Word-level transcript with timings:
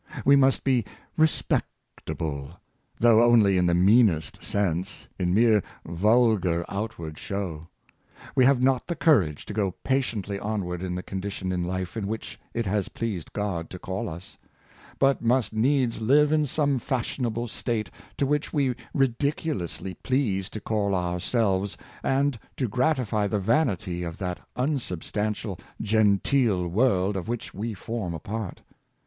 We 0.25 0.35
must 0.35 0.63
be" 0.63 0.83
respectable," 1.95 2.53
though 2.99 3.23
only 3.23 3.55
in 3.59 3.67
the 3.67 3.75
meanest 3.75 4.41
sense— 4.43 5.07
in 5.19 5.31
mere 5.31 5.61
vulgar 5.85 6.65
outward 6.67 7.19
show. 7.19 7.67
We 8.35 8.43
have 8.45 8.59
not 8.63 8.87
the 8.87 8.95
courage 8.95 9.45
to 9.45 9.53
go 9.53 9.75
patiently 9.83 10.39
on 10.39 10.65
ward 10.65 10.81
in 10.81 10.95
the 10.95 11.03
condition 11.03 11.51
in 11.51 11.63
life 11.65 11.95
in 11.95 12.07
which 12.07 12.39
it 12.51 12.65
has 12.65 12.89
pleased 12.89 13.31
God 13.33 13.69
to 13.69 13.77
call 13.77 14.09
us; 14.09 14.39
but 14.97 15.21
must 15.21 15.53
needs 15.53 16.01
live 16.01 16.31
in 16.31 16.47
some 16.47 16.79
fashionable 16.79 17.47
state 17.47 17.91
to 18.17 18.25
which 18.25 18.51
we 18.51 18.73
ridiculously 18.95 19.93
please 19.93 20.49
to 20.49 20.59
call 20.59 20.95
ourselves, 20.95 21.77
and 22.01 22.39
to 22.57 22.67
gratify 22.67 23.27
the 23.27 23.37
vanity 23.37 24.01
of 24.01 24.17
that 24.17 24.39
unsubstantial 24.55 25.59
genteel 25.79 26.67
world 26.67 27.15
of 27.15 27.27
which 27.27 27.53
we 27.53 27.75
form 27.75 28.15
a 28.15 28.19
part. 28.19 28.61